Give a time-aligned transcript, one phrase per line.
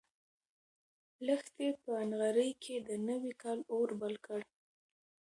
[1.25, 4.39] لښتې په نغري کې د نوي کال اور بل کړ.